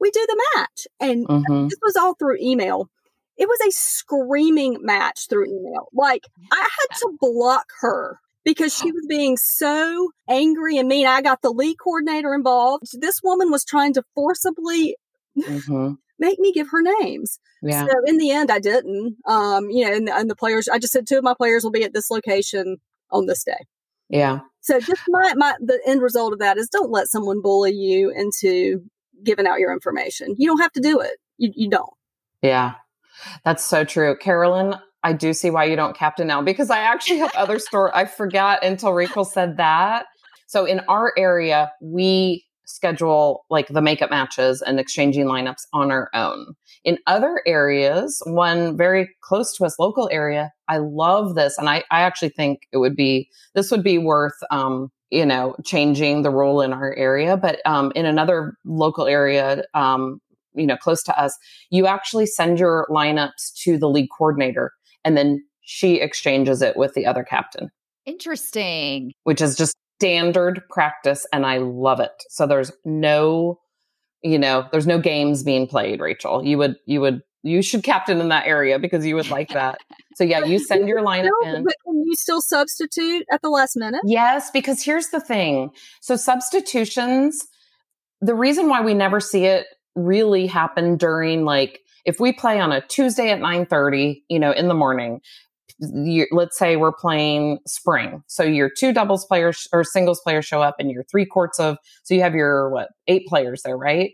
we 0.00 0.10
do 0.10 0.24
the 0.28 0.42
match. 0.54 0.86
And 1.00 1.26
mm-hmm. 1.26 1.64
this 1.68 1.78
was 1.82 1.96
all 1.96 2.14
through 2.14 2.38
email 2.40 2.88
it 3.36 3.48
was 3.48 3.58
a 3.66 3.70
screaming 3.72 4.78
match 4.80 5.28
through 5.28 5.46
email. 5.46 5.88
Like 5.92 6.24
I 6.52 6.56
had 6.60 6.96
to 6.98 7.16
block 7.20 7.66
her 7.80 8.20
because 8.44 8.76
she 8.76 8.92
was 8.92 9.06
being 9.08 9.36
so 9.36 10.10
angry 10.28 10.78
and 10.78 10.88
mean. 10.88 11.06
I 11.06 11.22
got 11.22 11.42
the 11.42 11.50
league 11.50 11.78
coordinator 11.82 12.34
involved. 12.34 13.00
This 13.00 13.20
woman 13.22 13.50
was 13.50 13.64
trying 13.64 13.94
to 13.94 14.02
forcibly 14.14 14.96
mm-hmm. 15.36 15.92
make 16.18 16.38
me 16.38 16.52
give 16.52 16.68
her 16.70 16.82
names. 17.00 17.38
Yeah. 17.62 17.86
So 17.86 17.92
in 18.06 18.18
the 18.18 18.30
end, 18.30 18.50
I 18.50 18.58
didn't. 18.58 19.16
Um, 19.26 19.70
you 19.70 19.86
know, 19.86 19.96
and, 19.96 20.08
and 20.08 20.30
the 20.30 20.36
players, 20.36 20.68
I 20.68 20.78
just 20.78 20.92
said 20.92 21.06
two 21.06 21.18
of 21.18 21.24
my 21.24 21.34
players 21.34 21.64
will 21.64 21.70
be 21.70 21.84
at 21.84 21.94
this 21.94 22.10
location 22.10 22.76
on 23.10 23.26
this 23.26 23.42
day. 23.42 23.66
Yeah. 24.10 24.40
So 24.60 24.78
just 24.80 25.02
my, 25.08 25.32
my, 25.36 25.54
the 25.60 25.80
end 25.86 26.02
result 26.02 26.32
of 26.34 26.38
that 26.40 26.58
is 26.58 26.68
don't 26.68 26.90
let 26.90 27.08
someone 27.08 27.40
bully 27.40 27.72
you 27.72 28.10
into 28.10 28.84
giving 29.22 29.46
out 29.46 29.60
your 29.60 29.72
information. 29.72 30.34
You 30.38 30.48
don't 30.48 30.60
have 30.60 30.72
to 30.72 30.80
do 30.80 31.00
it. 31.00 31.16
You, 31.38 31.50
you 31.54 31.70
don't. 31.70 31.92
Yeah. 32.42 32.74
That's 33.44 33.64
so 33.64 33.84
true. 33.84 34.16
Carolyn, 34.16 34.74
I 35.02 35.12
do 35.12 35.32
see 35.32 35.50
why 35.50 35.64
you 35.64 35.76
don't 35.76 35.96
captain 35.96 36.26
now 36.26 36.42
because 36.42 36.70
I 36.70 36.78
actually 36.78 37.18
have 37.18 37.34
other 37.34 37.58
story. 37.60 37.90
I 37.94 38.06
forgot 38.06 38.64
until 38.64 38.92
Rachel 38.92 39.24
said 39.24 39.58
that. 39.58 40.06
So 40.46 40.64
in 40.64 40.80
our 40.88 41.12
area, 41.16 41.72
we 41.80 42.44
schedule 42.66 43.44
like 43.50 43.68
the 43.68 43.82
makeup 43.82 44.10
matches 44.10 44.62
and 44.62 44.80
exchanging 44.80 45.26
lineups 45.26 45.62
on 45.72 45.90
our 45.90 46.10
own. 46.14 46.54
In 46.84 46.98
other 47.06 47.42
areas, 47.46 48.22
one 48.26 48.76
very 48.76 49.08
close 49.22 49.54
to 49.56 49.64
us 49.64 49.78
local 49.78 50.08
area, 50.12 50.52
I 50.68 50.78
love 50.78 51.34
this. 51.34 51.58
And 51.58 51.68
I, 51.68 51.84
I 51.90 52.00
actually 52.00 52.30
think 52.30 52.60
it 52.72 52.78
would 52.78 52.96
be, 52.96 53.28
this 53.54 53.70
would 53.70 53.82
be 53.82 53.98
worth, 53.98 54.36
um, 54.50 54.90
you 55.10 55.24
know, 55.24 55.54
changing 55.64 56.22
the 56.22 56.30
rule 56.30 56.60
in 56.60 56.72
our 56.72 56.94
area. 56.94 57.36
But 57.36 57.60
um, 57.66 57.92
in 57.94 58.06
another 58.06 58.54
local 58.64 59.06
area, 59.06 59.64
um, 59.74 60.20
you 60.54 60.66
know, 60.66 60.76
close 60.76 61.02
to 61.04 61.18
us, 61.20 61.36
you 61.70 61.86
actually 61.86 62.26
send 62.26 62.58
your 62.58 62.86
lineups 62.90 63.54
to 63.62 63.78
the 63.78 63.88
league 63.88 64.08
coordinator 64.16 64.72
and 65.04 65.16
then 65.16 65.44
she 65.62 66.00
exchanges 66.00 66.62
it 66.62 66.76
with 66.76 66.94
the 66.94 67.06
other 67.06 67.24
captain. 67.24 67.70
Interesting. 68.06 69.12
Which 69.24 69.40
is 69.40 69.56
just 69.56 69.76
standard 69.98 70.62
practice 70.70 71.26
and 71.32 71.46
I 71.46 71.58
love 71.58 72.00
it. 72.00 72.22
So 72.28 72.46
there's 72.46 72.72
no 72.84 73.60
you 74.24 74.38
know, 74.38 74.66
there's 74.72 74.86
no 74.86 74.98
games 74.98 75.42
being 75.42 75.66
played, 75.66 76.00
Rachel. 76.00 76.42
You 76.42 76.56
would 76.58 76.76
you 76.86 77.00
would 77.02 77.20
you 77.42 77.60
should 77.62 77.84
captain 77.84 78.20
in 78.20 78.30
that 78.30 78.46
area 78.46 78.78
because 78.78 79.04
you 79.04 79.14
would 79.14 79.28
like 79.30 79.50
that. 79.50 79.78
So 80.14 80.24
yeah, 80.24 80.44
you 80.44 80.58
send 80.64 80.88
your 80.88 81.02
lineup 81.02 81.28
still, 81.42 81.54
in. 81.56 81.64
But 81.64 81.74
can 81.84 82.02
you 82.04 82.14
still 82.16 82.40
substitute 82.40 83.26
at 83.30 83.42
the 83.42 83.50
last 83.50 83.76
minute? 83.76 84.00
Yes, 84.04 84.50
because 84.50 84.82
here's 84.82 85.08
the 85.08 85.20
thing. 85.20 85.70
So 86.00 86.16
substitutions, 86.16 87.46
the 88.22 88.34
reason 88.34 88.68
why 88.68 88.80
we 88.80 88.94
never 88.94 89.20
see 89.20 89.44
it 89.44 89.66
really 89.94 90.46
happen 90.46 90.96
during 90.96 91.44
like 91.44 91.80
if 92.04 92.20
we 92.20 92.32
play 92.32 92.60
on 92.60 92.72
a 92.72 92.80
Tuesday 92.86 93.30
at 93.30 93.40
9:30, 93.40 94.22
you 94.28 94.38
know, 94.38 94.52
in 94.52 94.68
the 94.68 94.74
morning, 94.74 95.20
let's 96.30 96.58
say 96.58 96.76
we're 96.76 96.92
playing 96.92 97.58
spring. 97.66 98.22
So 98.26 98.42
your 98.42 98.70
two 98.70 98.92
doubles 98.92 99.24
players 99.26 99.66
or 99.72 99.84
singles 99.84 100.20
players 100.20 100.44
show 100.44 100.62
up 100.62 100.76
and 100.78 100.90
your 100.90 101.04
three 101.04 101.26
courts 101.26 101.58
of, 101.58 101.78
so 102.04 102.14
you 102.14 102.20
have 102.20 102.34
your 102.34 102.70
what, 102.70 102.90
eight 103.08 103.26
players 103.26 103.62
there, 103.62 103.76
right? 103.76 104.12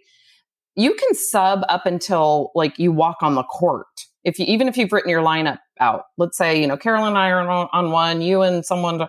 You 0.77 0.95
can 0.95 1.15
sub 1.15 1.63
up 1.69 1.85
until 1.85 2.51
like 2.55 2.79
you 2.79 2.93
walk 2.93 3.17
on 3.23 3.35
the 3.35 3.43
court. 3.43 3.87
If 4.25 4.39
you, 4.39 4.47
even 4.47 4.69
if 4.69 4.77
you've 4.77 4.93
written 4.93 5.11
your 5.11 5.23
lineup 5.23 5.59
out, 5.81 6.05
let's 6.17 6.37
say, 6.37 6.61
you 6.61 6.67
know, 6.67 6.77
Carolyn 6.77 7.09
and 7.09 7.19
I 7.19 7.31
are 7.31 7.41
on, 7.41 7.69
on 7.73 7.91
one, 7.91 8.21
you 8.21 8.43
and 8.43 8.65
someone, 8.65 9.07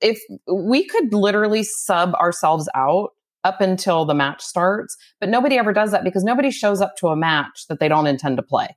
if 0.00 0.20
we 0.52 0.86
could 0.86 1.12
literally 1.12 1.62
sub 1.62 2.14
ourselves 2.14 2.68
out 2.74 3.10
up 3.46 3.60
until 3.60 4.04
the 4.04 4.14
match 4.14 4.42
starts, 4.42 4.96
but 5.20 5.28
nobody 5.28 5.56
ever 5.56 5.72
does 5.72 5.92
that 5.92 6.04
because 6.04 6.24
nobody 6.24 6.50
shows 6.50 6.80
up 6.80 6.96
to 6.96 7.08
a 7.08 7.16
match 7.16 7.66
that 7.68 7.78
they 7.78 7.88
don't 7.88 8.08
intend 8.08 8.36
to 8.36 8.42
play. 8.42 8.76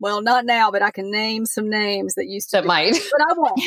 Well, 0.00 0.22
not 0.22 0.44
now, 0.44 0.70
but 0.70 0.82
I 0.82 0.90
can 0.90 1.10
name 1.10 1.46
some 1.46 1.68
names 1.68 2.14
that 2.14 2.26
used 2.26 2.50
to 2.50 2.56
that 2.58 2.66
might, 2.66 2.92
but 2.92 3.20
I 3.20 3.34
won't. 3.36 3.60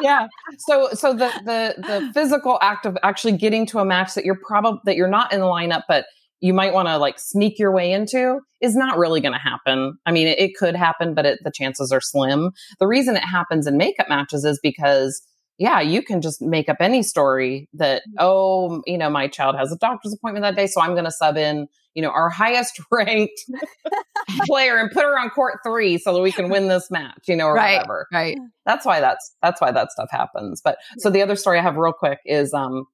yeah. 0.00 0.26
So, 0.58 0.90
so 0.92 1.12
the 1.12 1.30
the 1.44 1.74
the 1.78 2.10
physical 2.12 2.58
act 2.60 2.86
of 2.86 2.96
actually 3.02 3.36
getting 3.36 3.66
to 3.66 3.78
a 3.78 3.84
match 3.84 4.14
that 4.14 4.24
you're 4.24 4.38
probably 4.46 4.80
that 4.84 4.96
you're 4.96 5.08
not 5.08 5.32
in 5.32 5.40
the 5.40 5.46
lineup, 5.46 5.82
but 5.88 6.06
you 6.40 6.54
might 6.54 6.72
want 6.72 6.88
to 6.88 6.96
like 6.96 7.18
sneak 7.18 7.58
your 7.58 7.72
way 7.72 7.92
into 7.92 8.40
is 8.60 8.74
not 8.74 8.98
really 8.98 9.20
going 9.20 9.32
to 9.32 9.38
happen. 9.38 9.94
I 10.06 10.12
mean, 10.12 10.26
it, 10.26 10.38
it 10.38 10.56
could 10.58 10.74
happen, 10.74 11.14
but 11.14 11.26
it, 11.26 11.38
the 11.44 11.52
chances 11.54 11.92
are 11.92 12.00
slim. 12.00 12.50
The 12.78 12.86
reason 12.86 13.16
it 13.16 13.24
happens 13.24 13.66
in 13.66 13.76
makeup 13.76 14.08
matches 14.08 14.44
is 14.44 14.58
because 14.62 15.22
yeah, 15.60 15.78
you 15.78 16.02
can 16.02 16.22
just 16.22 16.40
make 16.40 16.70
up 16.70 16.78
any 16.80 17.02
story 17.02 17.68
that, 17.74 18.00
mm-hmm. 18.00 18.16
oh, 18.18 18.82
you 18.86 18.96
know, 18.96 19.10
my 19.10 19.28
child 19.28 19.56
has 19.56 19.70
a 19.70 19.76
doctor's 19.76 20.14
appointment 20.14 20.42
that 20.42 20.56
day, 20.56 20.66
so 20.66 20.80
I'm 20.80 20.92
going 20.92 21.04
to 21.04 21.10
sub 21.10 21.36
in, 21.36 21.68
you 21.92 22.00
know, 22.00 22.08
our 22.08 22.30
highest 22.30 22.80
ranked 22.90 23.44
player 24.46 24.78
and 24.78 24.90
put 24.90 25.02
her 25.02 25.18
on 25.18 25.28
court 25.28 25.58
three 25.62 25.98
so 25.98 26.14
that 26.14 26.22
we 26.22 26.32
can 26.32 26.48
win 26.48 26.68
this 26.68 26.90
match, 26.90 27.24
you 27.28 27.36
know, 27.36 27.44
or 27.44 27.54
right, 27.54 27.74
whatever. 27.74 28.06
Right. 28.10 28.38
That's 28.64 28.86
why 28.86 29.00
that's 29.00 29.34
that's 29.42 29.60
why 29.60 29.70
that 29.70 29.92
stuff 29.92 30.08
happens. 30.10 30.62
But 30.62 30.78
so 30.96 31.10
the 31.10 31.20
other 31.20 31.36
story 31.36 31.58
I 31.58 31.62
have 31.62 31.76
real 31.76 31.92
quick 31.92 32.20
is 32.24 32.54
um 32.54 32.86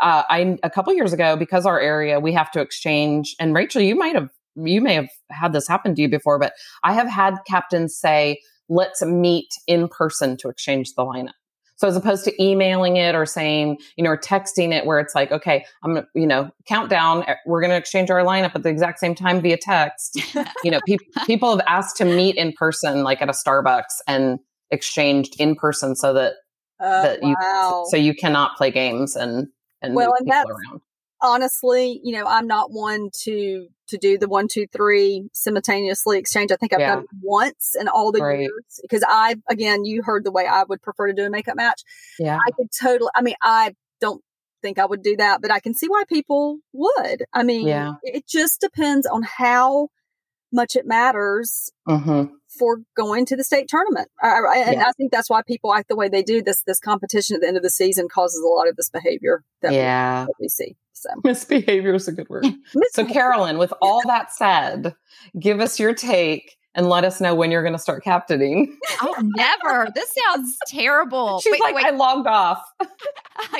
uh, 0.00 0.22
I 0.30 0.58
a 0.62 0.70
couple 0.70 0.94
years 0.94 1.12
ago 1.12 1.36
because 1.36 1.66
our 1.66 1.78
area 1.78 2.18
we 2.18 2.32
have 2.32 2.50
to 2.52 2.60
exchange 2.60 3.36
and 3.38 3.54
Rachel, 3.54 3.82
you 3.82 3.94
might 3.94 4.14
have 4.14 4.30
you 4.56 4.80
may 4.80 4.94
have 4.94 5.10
had 5.30 5.52
this 5.52 5.68
happen 5.68 5.94
to 5.96 6.00
you 6.00 6.08
before, 6.08 6.38
but 6.38 6.54
I 6.82 6.94
have 6.94 7.08
had 7.08 7.36
captains 7.46 7.94
say, 7.94 8.40
let's 8.70 9.02
meet 9.02 9.52
in 9.66 9.88
person 9.88 10.38
to 10.38 10.48
exchange 10.48 10.94
the 10.94 11.04
lineup. 11.04 11.32
So 11.80 11.88
as 11.88 11.96
opposed 11.96 12.24
to 12.26 12.42
emailing 12.42 12.98
it 12.98 13.14
or 13.14 13.24
saying, 13.24 13.78
you 13.96 14.04
know, 14.04 14.10
or 14.10 14.18
texting 14.18 14.70
it 14.70 14.84
where 14.84 14.98
it's 14.98 15.14
like, 15.14 15.32
okay, 15.32 15.64
I'm 15.82 16.06
you 16.14 16.26
know, 16.26 16.50
countdown, 16.68 17.24
eh, 17.26 17.36
we're 17.46 17.62
going 17.62 17.70
to 17.70 17.76
exchange 17.76 18.10
our 18.10 18.20
lineup 18.20 18.54
at 18.54 18.62
the 18.62 18.68
exact 18.68 18.98
same 18.98 19.14
time 19.14 19.40
via 19.40 19.56
text. 19.56 20.20
you 20.62 20.70
know, 20.70 20.80
pe- 20.86 20.98
people 21.24 21.56
have 21.56 21.64
asked 21.66 21.96
to 21.96 22.04
meet 22.04 22.36
in 22.36 22.52
person, 22.52 23.02
like 23.02 23.22
at 23.22 23.30
a 23.30 23.32
Starbucks 23.32 23.94
and 24.06 24.38
exchanged 24.70 25.36
in 25.40 25.54
person 25.54 25.96
so 25.96 26.12
that, 26.12 26.34
uh, 26.80 27.02
that 27.02 27.22
wow. 27.22 27.30
you, 27.30 27.86
so 27.88 27.96
you 27.96 28.14
cannot 28.14 28.58
play 28.58 28.70
games 28.70 29.16
and, 29.16 29.48
and 29.80 29.94
well, 29.94 30.12
and 30.18 30.28
that's, 30.28 30.50
around 30.50 30.82
honestly, 31.22 32.00
you 32.02 32.12
know, 32.12 32.26
I'm 32.26 32.46
not 32.46 32.70
one 32.70 33.10
to 33.22 33.68
to 33.88 33.98
do 33.98 34.18
the 34.18 34.28
one, 34.28 34.46
two, 34.48 34.66
three 34.72 35.28
simultaneously 35.32 36.18
exchange. 36.18 36.52
I 36.52 36.56
think 36.56 36.72
I've 36.72 36.80
yeah. 36.80 36.94
done 36.94 37.04
it 37.04 37.10
once 37.22 37.74
in 37.78 37.88
all 37.88 38.12
the 38.12 38.20
right. 38.20 38.40
years 38.40 38.80
because 38.82 39.04
I, 39.06 39.34
again, 39.48 39.84
you 39.84 40.02
heard 40.02 40.24
the 40.24 40.30
way 40.30 40.46
I 40.46 40.62
would 40.62 40.80
prefer 40.80 41.08
to 41.08 41.12
do 41.12 41.24
a 41.24 41.30
makeup 41.30 41.56
match. 41.56 41.82
Yeah, 42.18 42.36
I 42.36 42.50
could 42.52 42.68
totally. 42.80 43.10
I 43.14 43.22
mean, 43.22 43.36
I 43.42 43.74
don't 44.00 44.22
think 44.62 44.78
I 44.78 44.86
would 44.86 45.02
do 45.02 45.16
that, 45.16 45.40
but 45.42 45.50
I 45.50 45.60
can 45.60 45.74
see 45.74 45.88
why 45.88 46.04
people 46.08 46.58
would. 46.72 47.24
I 47.32 47.42
mean, 47.42 47.66
yeah. 47.66 47.94
it 48.02 48.26
just 48.26 48.60
depends 48.60 49.06
on 49.06 49.22
how 49.22 49.88
much 50.52 50.76
it 50.76 50.86
matters 50.86 51.70
mm-hmm. 51.88 52.34
for 52.48 52.78
going 52.96 53.24
to 53.26 53.36
the 53.36 53.44
state 53.44 53.68
tournament. 53.68 54.08
I, 54.22 54.28
I, 54.28 54.56
and 54.66 54.76
yeah. 54.76 54.84
I 54.88 54.92
think 54.92 55.12
that's 55.12 55.30
why 55.30 55.42
people 55.42 55.72
act 55.72 55.88
the 55.88 55.96
way 55.96 56.08
they 56.08 56.22
do. 56.22 56.42
This 56.42 56.62
this 56.64 56.80
competition 56.80 57.36
at 57.36 57.42
the 57.42 57.48
end 57.48 57.56
of 57.56 57.62
the 57.62 57.70
season 57.70 58.08
causes 58.08 58.42
a 58.42 58.48
lot 58.48 58.68
of 58.68 58.76
this 58.76 58.90
behavior 58.90 59.44
that, 59.62 59.72
yeah. 59.72 60.22
we, 60.22 60.26
that 60.26 60.34
we 60.40 60.48
see. 60.48 60.76
So 61.00 61.08
misbehavior 61.24 61.94
is 61.94 62.08
a 62.08 62.12
good 62.12 62.28
word. 62.28 62.46
so 62.92 63.06
Carolyn, 63.06 63.56
with 63.56 63.72
all 63.80 64.02
that 64.06 64.32
said, 64.32 64.94
give 65.38 65.60
us 65.60 65.80
your 65.80 65.94
take 65.94 66.56
and 66.74 66.88
let 66.88 67.04
us 67.04 67.20
know 67.20 67.34
when 67.34 67.50
you're 67.50 67.62
going 67.62 67.72
to 67.72 67.78
start 67.78 68.04
captaining. 68.04 68.76
Oh, 69.02 69.14
never. 69.18 69.88
This 69.94 70.14
sounds 70.26 70.58
terrible. 70.66 71.40
She's 71.40 71.52
wait, 71.52 71.62
like, 71.62 71.74
wait. 71.74 71.86
I 71.86 71.90
logged 71.90 72.26
off. 72.26 72.62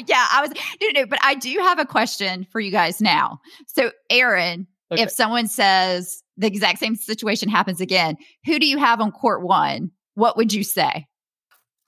yeah, 0.06 0.26
I 0.30 0.42
was, 0.42 0.50
no, 0.82 1.00
no, 1.00 1.06
but 1.06 1.18
I 1.22 1.34
do 1.34 1.56
have 1.60 1.78
a 1.78 1.86
question 1.86 2.46
for 2.52 2.60
you 2.60 2.70
guys 2.70 3.00
now. 3.00 3.40
So, 3.66 3.90
Aaron, 4.10 4.66
okay. 4.92 5.02
if 5.02 5.10
someone 5.10 5.46
says 5.46 6.22
the 6.36 6.46
exact 6.46 6.78
same 6.78 6.94
situation 6.94 7.48
happens 7.48 7.80
again, 7.80 8.18
who 8.44 8.58
do 8.58 8.66
you 8.66 8.76
have 8.76 9.00
on 9.00 9.12
court 9.12 9.42
one? 9.42 9.92
What 10.12 10.36
would 10.36 10.52
you 10.52 10.62
say? 10.62 11.06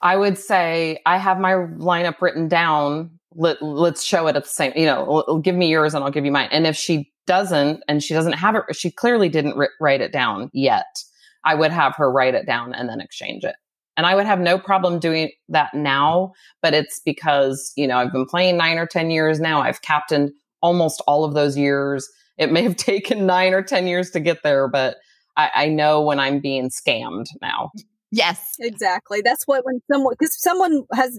I 0.01 0.17
would 0.17 0.39
say 0.39 1.03
I 1.05 1.19
have 1.19 1.39
my 1.39 1.53
lineup 1.53 2.23
written 2.23 2.49
down 2.49 3.11
let, 3.35 3.63
let's 3.63 4.03
show 4.03 4.27
it 4.27 4.37
at 4.37 4.45
the 4.45 4.49
same, 4.49 4.73
you 4.77 4.87
know, 4.87 5.41
give 5.43 5.55
me 5.55 5.69
yours 5.69 5.95
and 5.95 6.05
I'll 6.05 6.11
give 6.11 6.25
you 6.25 6.33
mine. 6.33 6.49
And 6.53 6.67
if 6.67 6.77
she 6.77 7.13
doesn't, 7.27 7.83
and 7.89 8.03
she 8.03 8.15
doesn't 8.15 8.33
have 8.35 8.57
it, 8.57 8.77
she 8.77 8.91
clearly 8.91 9.29
didn't 9.29 9.57
ri- 9.57 9.69
write 9.81 10.01
it 10.01 10.13
down 10.13 10.51
yet. 10.53 11.03
I 11.45 11.55
would 11.55 11.71
have 11.71 11.95
her 11.97 12.11
write 12.11 12.35
it 12.35 12.47
down 12.47 12.75
and 12.75 12.89
then 12.89 13.01
exchange 13.01 13.45
it. 13.45 13.57
And 13.97 14.07
I 14.07 14.15
would 14.15 14.27
have 14.27 14.41
no 14.41 14.59
problem 14.59 14.99
doing 14.99 15.31
that 15.49 15.75
now, 15.75 16.33
but 16.63 16.73
it's 16.73 17.01
because, 17.05 17.73
you 17.77 17.87
know, 17.87 17.99
I've 17.99 18.13
been 18.13 18.27
playing 18.27 18.57
nine 18.57 18.79
or 18.79 18.87
10 18.87 19.11
years 19.11 19.39
now. 19.39 19.61
I've 19.61 19.83
captained 19.83 20.33
almost 20.63 21.03
all 21.07 21.25
of 21.25 21.35
those 21.35 21.59
years. 21.59 22.09
It 22.39 22.51
may 22.51 22.63
have 22.63 22.77
taken 22.77 23.27
nine 23.27 23.53
or 23.53 23.63
10 23.63 23.87
years 23.87 24.11
to 24.13 24.21
get 24.21 24.43
there, 24.43 24.69
but 24.69 24.97
I, 25.37 25.51
I 25.55 25.69
know 25.69 26.01
when 26.03 26.21
I'm 26.21 26.41
being 26.41 26.71
scammed 26.71 27.27
now. 27.41 27.71
Yes, 28.11 28.53
exactly. 28.61 29.23
That's 29.25 29.45
what 29.47 29.65
when 29.65 29.81
someone 29.91 30.15
because 30.19 30.41
someone 30.43 30.85
has 30.93 31.19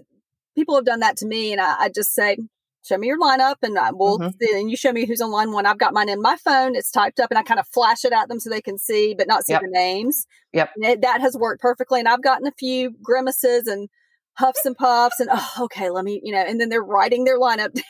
people 0.55 0.75
have 0.75 0.85
done 0.85 0.99
that 0.99 1.17
to 1.17 1.25
me, 1.25 1.51
and 1.51 1.61
I, 1.61 1.83
I 1.83 1.89
just 1.89 2.13
say, 2.13 2.37
show 2.83 2.97
me 2.97 3.07
your 3.07 3.19
lineup 3.19 3.55
and 3.61 3.77
I 3.77 3.91
will 3.91 4.19
mm-hmm. 4.19 4.55
and 4.55 4.69
you 4.69 4.75
show 4.75 4.91
me 4.91 5.05
who's 5.05 5.21
on 5.21 5.31
line 5.31 5.51
one. 5.51 5.65
I've 5.65 5.77
got 5.77 5.93
mine 5.93 6.09
in 6.09 6.21
my 6.21 6.35
phone. 6.35 6.75
It's 6.75 6.91
typed 6.91 7.19
up 7.19 7.31
and 7.31 7.37
I 7.37 7.43
kind 7.43 7.59
of 7.59 7.67
flash 7.67 8.03
it 8.05 8.11
at 8.11 8.27
them 8.27 8.39
so 8.39 8.49
they 8.49 8.61
can 8.61 8.77
see, 8.77 9.15
but 9.17 9.27
not 9.27 9.45
see 9.45 9.53
yep. 9.53 9.61
the 9.61 9.69
names. 9.69 10.25
Yep. 10.51 10.71
It, 10.77 11.01
that 11.01 11.21
has 11.21 11.35
worked 11.37 11.61
perfectly. 11.61 11.99
And 11.99 12.07
I've 12.07 12.21
gotten 12.21 12.45
a 12.45 12.51
few 12.51 12.91
grimaces 13.01 13.67
and 13.67 13.89
huffs 14.33 14.65
and 14.65 14.75
puffs 14.75 15.19
and, 15.19 15.29
oh, 15.31 15.53
okay, 15.61 15.89
let 15.89 16.03
me, 16.03 16.19
you 16.23 16.33
know, 16.33 16.41
and 16.41 16.59
then 16.59 16.69
they're 16.69 16.83
writing 16.83 17.23
their 17.23 17.39
lineup 17.39 17.73
down. 17.73 17.83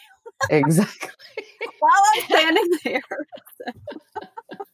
exactly. 0.50 1.10
While 1.80 1.92
I'm 2.16 2.24
standing 2.24 2.70
there. 2.86 3.02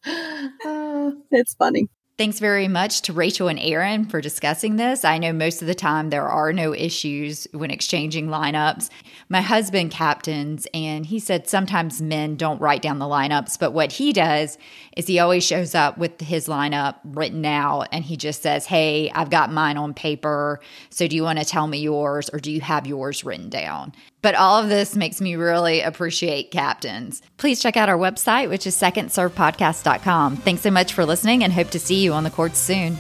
uh, 0.65 1.11
it's 1.31 1.53
funny. 1.55 1.87
Thanks 2.19 2.39
very 2.39 2.67
much 2.67 3.03
to 3.03 3.13
Rachel 3.13 3.47
and 3.47 3.57
Aaron 3.57 4.03
for 4.03 4.19
discussing 4.19 4.75
this. 4.75 5.05
I 5.05 5.19
know 5.19 5.31
most 5.31 5.61
of 5.61 5.69
the 5.69 5.73
time 5.73 6.09
there 6.09 6.27
are 6.27 6.51
no 6.51 6.75
issues 6.75 7.47
when 7.53 7.71
exchanging 7.71 8.27
lineups. 8.27 8.89
My 9.29 9.39
husband 9.39 9.91
captains, 9.91 10.67
and 10.73 11.05
he 11.05 11.17
said 11.17 11.47
sometimes 11.47 12.01
men 12.01 12.35
don't 12.35 12.59
write 12.59 12.81
down 12.81 12.99
the 12.99 13.05
lineups, 13.05 13.57
but 13.57 13.71
what 13.71 13.93
he 13.93 14.11
does 14.11 14.57
is 14.97 15.07
he 15.07 15.17
always 15.17 15.45
shows 15.45 15.73
up 15.73 15.97
with 15.97 16.19
his 16.19 16.49
lineup 16.49 16.95
written 17.05 17.45
out 17.45 17.87
and 17.93 18.03
he 18.03 18.17
just 18.17 18.41
says, 18.41 18.65
Hey, 18.65 19.09
I've 19.11 19.29
got 19.29 19.49
mine 19.49 19.77
on 19.77 19.93
paper. 19.93 20.59
So 20.89 21.07
do 21.07 21.15
you 21.15 21.23
want 21.23 21.39
to 21.39 21.45
tell 21.45 21.67
me 21.67 21.77
yours 21.77 22.29
or 22.33 22.39
do 22.39 22.51
you 22.51 22.59
have 22.59 22.85
yours 22.85 23.23
written 23.23 23.47
down? 23.47 23.93
But 24.21 24.35
all 24.35 24.61
of 24.61 24.69
this 24.69 24.95
makes 24.95 25.21
me 25.21 25.35
really 25.35 25.81
appreciate 25.81 26.51
captains. 26.51 27.21
Please 27.37 27.61
check 27.61 27.77
out 27.77 27.89
our 27.89 27.97
website, 27.97 28.49
which 28.49 28.67
is 28.67 28.75
secondservepodcast.com. 28.75 30.37
Thanks 30.37 30.61
so 30.61 30.71
much 30.71 30.93
for 30.93 31.05
listening 31.05 31.43
and 31.43 31.53
hope 31.53 31.69
to 31.71 31.79
see 31.79 32.03
you 32.03 32.13
on 32.13 32.23
the 32.23 32.29
courts 32.29 32.59
soon. 32.59 32.97